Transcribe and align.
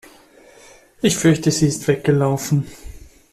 Ich 1.03 1.15
fürchte, 1.15 1.51
sie 1.51 1.67
ist 1.67 1.87
weggelaufen. 1.87 2.65